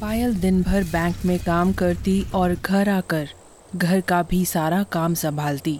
पायल 0.00 0.34
दिन 0.34 0.62
भर 0.62 0.84
बैंक 0.84 1.24
में 1.24 1.38
काम 1.38 1.72
करती 1.72 2.24
और 2.34 2.54
घर 2.54 2.88
आकर 2.88 3.28
घर 3.76 4.00
का 4.00 4.22
भी 4.22 4.44
सारा 4.44 4.82
काम 4.82 5.14
संभालती। 5.14 5.78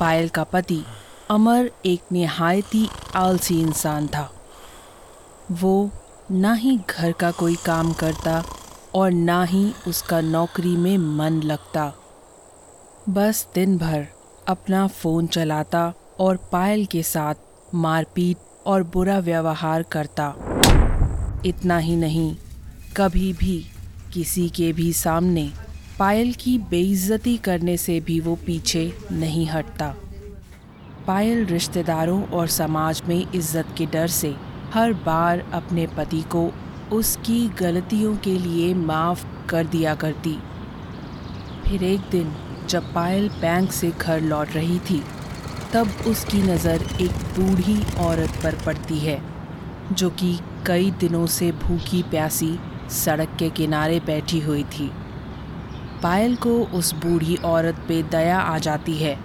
पायल 0.00 0.28
का 0.28 0.44
पति 0.44 0.80
अमर 1.30 1.70
एक 1.86 2.12
निहायती 2.12 2.88
आलसी 3.14 3.60
इंसान 3.60 4.06
था। 4.06 4.30
वो 5.50 5.90
ना 6.30 6.52
ही 6.52 6.76
घर 6.90 7.12
का 7.12 7.30
कोई 7.30 7.56
काम 7.56 7.92
करता 7.92 8.42
और 8.94 9.10
ना 9.10 9.42
ही 9.44 9.72
उसका 9.88 10.20
नौकरी 10.20 10.76
में 10.76 10.96
मन 10.98 11.40
लगता। 11.42 11.92
बस 13.08 13.46
दिन 13.54 13.76
भर 13.78 14.06
अपना 14.48 14.86
फ़ोन 14.86 15.26
चलाता 15.26 15.92
और 16.20 16.36
पायल 16.52 16.86
के 16.86 17.02
साथ 17.02 17.74
मारपीट 17.74 18.36
और 18.66 18.82
बुरा 18.82 19.18
व्यवहार 19.18 19.82
करता। 19.92 20.34
इतना 21.46 21.78
ही 21.78 21.96
नहीं 21.96 22.34
कभी 22.96 23.32
भी 23.32 23.56
किसी 24.12 24.48
के 24.48 24.72
भी 24.72 24.92
सामने 24.92 25.48
पायल 25.98 26.32
की 26.32 26.56
बेइज्जती 26.70 27.36
करने 27.36 27.76
से 27.76 27.98
भी 28.00 28.18
वो 28.20 28.34
पीछे 28.36 28.82
नहीं 29.12 29.46
हटता। 29.46 29.86
पायल 31.06 31.44
रिश्तेदारों 31.46 32.22
और 32.28 32.48
समाज 32.48 33.02
में 33.08 33.24
इज़्ज़त 33.34 33.74
के 33.78 33.86
डर 33.86 34.06
से 34.06 34.34
हर 34.74 34.92
बार 35.06 35.44
अपने 35.52 35.86
पति 35.86 36.20
को 36.32 36.50
उसकी 36.92 37.46
गलतियों 37.60 38.14
के 38.16 38.36
लिए 38.38 38.72
माफ़ 38.74 39.24
कर 39.48 39.66
दिया 39.66 39.94
करती। 39.94 40.36
फिर 41.64 41.84
एक 41.84 42.00
दिन 42.10 42.34
जब 42.68 42.92
पायल 42.94 43.28
बैंक 43.40 43.72
से 43.72 43.90
घर 43.90 44.20
लौट 44.20 44.52
रही 44.52 44.78
थी, 44.80 45.02
तब 45.74 46.04
उसकी 46.06 46.42
नज़र 46.42 46.84
एक 47.00 47.24
बूढ़ी 47.38 47.78
औरत 48.00 48.38
पर 48.42 48.62
पड़ती 48.66 48.98
है, 48.98 49.20
जो 49.92 50.10
कि 50.10 50.38
कई 50.66 50.90
दिनों 50.90 51.26
से 51.28 51.50
भूखी 51.62 52.02
प्यासी 52.02 52.58
सड़क 52.92 53.36
के 53.38 53.50
किनारे 53.50 54.00
बैठी 54.00 54.40
हुई 54.40 54.64
थी। 54.64 54.90
पायल 56.02 56.36
को 56.36 56.58
उस 56.74 56.92
बूढ़ी 56.94 57.36
औरत 57.36 57.84
पे 57.88 58.02
दया 58.02 58.38
आ 58.38 58.58
जाती 58.58 58.94
है 58.94 59.16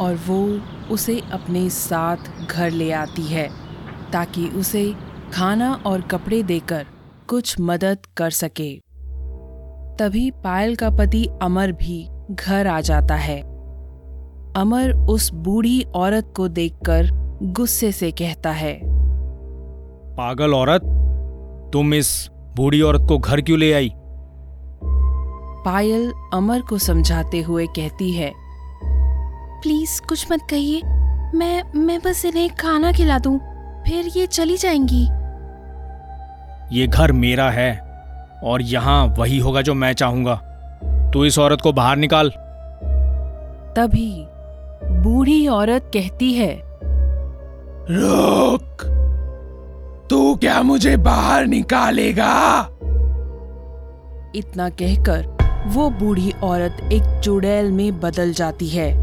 और 0.00 0.14
वो 0.26 0.42
उसे 0.90 1.20
अपने 1.32 1.68
साथ 1.70 2.46
घर 2.46 2.70
ले 2.70 2.90
आती 2.92 3.22
है 3.22 3.48
ताकि 4.12 4.46
उसे 4.48 4.94
खाना 5.32 5.72
और 5.86 6.00
कपड़े 6.00 6.42
देकर 6.42 6.86
कुछ 7.28 7.56
मदद 7.60 8.06
कर 8.16 8.30
सके। 8.30 8.72
तभी 9.98 10.30
पायल 10.44 10.76
का 10.76 10.90
पति 10.90 11.26
अमर 11.42 11.72
भी 11.72 12.06
घर 12.30 12.66
आ 12.66 12.80
जाता 12.80 13.14
है। 13.14 13.40
अमर 14.56 14.92
उस 15.10 15.30
बूढ़ी 15.34 15.82
औरत 15.94 16.32
को 16.36 16.48
देखकर 16.48 17.08
गुस्से 17.52 17.92
से 17.92 18.10
कहता 18.12 18.50
है, 18.50 18.74
पागल 20.16 20.54
औरत, 20.54 20.82
तुम 21.72 21.94
इस 21.94 22.28
बूढ़ी 22.56 22.80
औरत 22.82 23.06
को 23.08 23.18
घर 23.18 23.40
क्यों 23.40 23.58
ले 23.58 23.72
आई? 23.72 23.92
पायल 25.64 26.12
अमर 26.34 26.60
को 26.60 26.78
समझाते 26.78 27.40
हुए 27.40 27.66
कहती 27.66 28.12
है 28.12 28.32
प्लीज़ 29.62 30.00
कुछ 30.02 30.32
मत 30.32 30.40
कहिए। 30.50 30.82
मैं 31.34 31.62
मैं 31.76 31.98
बस 32.00 32.24
इन्हें 32.24 32.48
खाना 32.56 32.92
खिला 32.92 33.18
दूँ 33.18 33.38
फिर 33.86 34.10
ये 34.16 34.26
चली 34.26 34.56
जाएँगी। 34.56 35.02
ये 36.78 36.86
घर 36.86 37.12
मेरा 37.12 37.50
है 37.50 37.72
और 38.44 38.62
यहाँ 38.62 39.04
वही 39.18 39.38
होगा 39.38 39.62
जो 39.62 39.74
मैं 39.74 39.92
चाहूँगा। 39.92 40.34
तू 41.12 41.24
इस 41.24 41.38
औरत 41.38 41.60
को 41.60 41.72
बाहर 41.72 41.96
निकाल। 41.96 42.30
तभी 43.76 44.26
बूढ़ी 45.02 45.46
औरत 45.48 45.90
कहती 45.94 46.32
है 46.32 46.52
रुक! 47.90 48.91
क्या 50.42 50.62
मुझे 50.62 50.96
बाहर 50.96 51.46
निकालेगा? 51.46 52.60
इतना 54.34 54.68
कहकर 54.68 55.26
वो 55.66 55.90
बूढ़ी 55.90 56.32
औरत 56.42 56.76
एक 56.92 57.20
चुड़ैल 57.24 57.72
में 57.72 58.00
बदल 58.00 58.32
जाती 58.32 58.68
है 58.68 58.94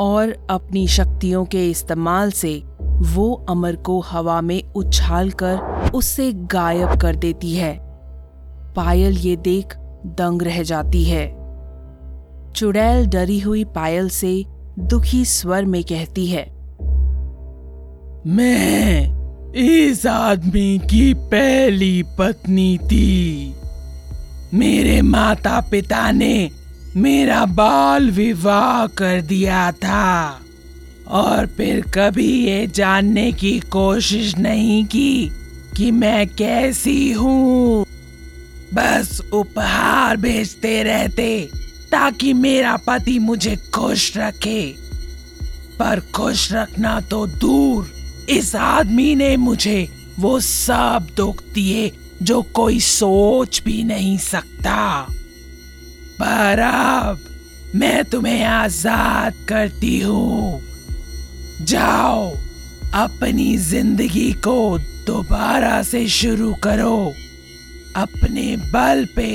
और 0.00 0.46
अपनी 0.50 0.88
शक्तियों 0.88 1.44
के 1.44 1.70
इस्तेमाल 1.70 2.30
से 2.30 2.62
वो 2.82 3.46
अमर 3.48 3.76
को 3.76 4.00
हवा 4.00 4.40
में 4.40 4.72
उछालकर 4.72 5.90
उससे 5.94 6.32
गायब 6.32 6.96
कर 7.00 7.16
देती 7.16 7.54
है। 7.54 7.78
पायल 8.76 9.18
ये 9.18 9.36
देख 9.36 9.76
दंग 10.06 10.42
रह 10.42 10.62
जाती 10.62 11.04
है। 11.04 11.28
चुड़ैल 12.52 13.06
डरी 13.06 13.40
हुई 13.40 13.64
पायल 13.64 14.08
से 14.08 14.44
दुखी 14.78 15.24
स्वर 15.24 15.64
में 15.64 15.84
कहती 15.84 16.26
है 16.26 16.50
मैं 18.26 19.19
इस 19.56 20.06
आदमी 20.06 20.78
की 20.78 21.14
पहली 21.14 22.02
पत्नी 22.18 22.78
थी। 22.78 23.54
मेरे 24.54 25.00
माता 25.02 25.60
पिता 25.60 26.10
ने 26.10 26.50
मेरा 26.96 27.44
बाल 27.46 28.10
विवाह 28.10 28.86
कर 28.86 29.20
दिया 29.20 29.72
था 29.72 30.40
और 31.08 31.46
फिर 31.46 31.80
कभी 31.94 32.28
ये 32.46 32.66
जानने 32.66 33.32
की 33.32 33.58
कोशिश 33.60 34.36
नहीं 34.36 34.84
की 34.84 35.30
कि 35.76 35.90
मैं 35.90 36.26
कैसी 36.28 37.12
हूँ। 37.12 37.84
बस 38.74 39.20
उपहार 39.32 40.16
भेजते 40.16 40.82
रहते 40.82 41.48
ताकि 41.92 42.32
मेरा 42.32 42.76
पति 42.76 43.18
मुझे 43.18 43.56
खुश 43.74 44.16
रखे। 44.16 44.74
पर 45.78 46.00
खुश 46.14 46.52
रखना 46.52 47.00
तो 47.00 47.26
दूर 47.26 47.99
इस 48.30 48.54
आदमी 48.56 49.14
ने 49.14 49.36
मुझे 49.36 49.88
वो 50.18 50.38
सब 50.40 51.06
दुख 51.16 51.42
दिए 51.54 51.90
जो 52.22 52.40
कोई 52.54 52.80
सोच 52.80 53.60
भी 53.64 53.82
नहीं 53.84 54.16
सकता। 54.18 55.06
पर 56.20 56.58
अब 56.58 57.20
मैं 57.74 58.04
तुम्हें 58.04 58.44
आज़ाद 58.44 59.34
करती 59.48 59.98
हूँ। 60.00 60.60
जाओ, 61.62 62.30
अपनी 62.94 63.56
ज़िंदगी 63.58 64.32
को 64.32 64.78
दोबारा 65.06 65.82
से 65.82 66.06
शुरू 66.08 66.52
करो। 66.64 67.14
अपने 67.96 68.56
बल 68.72 69.06
पे 69.16 69.30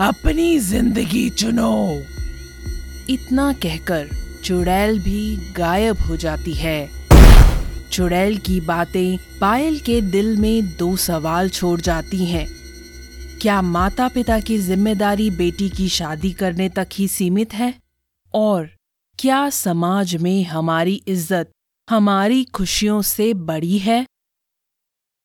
अपनी 0.00 0.58
ज़िंदगी 0.58 1.28
चुनो। 1.30 2.02
इतना 3.10 3.52
कहकर 3.52 4.08
चुड़ैल 4.44 4.98
भी 4.98 5.36
गायब 5.56 6.00
हो 6.00 6.16
जाती 6.16 6.54
है। 6.54 7.05
चुड़ैल 7.92 8.38
की 8.38 8.60
बातें 8.60 9.18
पायल 9.40 9.78
के 9.78 10.00
दिल 10.00 10.36
में 10.36 10.76
दो 10.76 10.96
सवाल 10.96 11.48
छोड़ 11.48 11.80
जाती 11.80 12.24
हैं। 12.24 12.46
क्या 13.42 13.62
माता 13.62 14.08
पिता 14.08 14.40
की 14.40 14.58
ज़िम्मेदारी 14.58 15.30
बेटी 15.30 15.68
की 15.70 15.88
शादी 15.88 16.32
करने 16.32 16.68
तक 16.68 16.88
ही 16.92 17.08
सीमित 17.08 17.54
है? 17.54 17.74
और 18.34 18.68
क्या 19.18 19.50
समाज 19.50 20.16
में 20.16 20.44
हमारी 20.44 21.02
इज़्ज़त 21.08 21.50
हमारी 21.90 22.44
खुशियों 22.44 23.02
से 23.02 23.34
बड़ी 23.34 23.78
है? 23.78 24.06